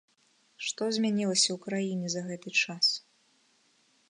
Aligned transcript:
Што 0.67 0.87
змянілася 0.97 1.47
ў 1.57 1.61
краіне 1.67 2.07
за 2.15 2.21
гэты 2.31 2.49
час? 2.65 2.85